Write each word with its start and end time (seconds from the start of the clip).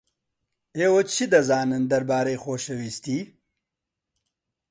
ئێوە 0.79 1.01
چی 1.13 1.23
دەزانن 1.33 1.83
دەربارەی 1.91 2.41
خۆشەویستی؟ 2.43 3.19